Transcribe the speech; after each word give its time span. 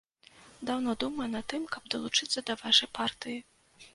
Даўно 0.69 0.93
думаю 1.03 1.27
над 1.33 1.45
тым, 1.53 1.67
каб 1.75 1.83
далучыцца 1.95 2.43
да 2.47 2.57
вашай 2.63 2.89
партыі. 3.01 3.37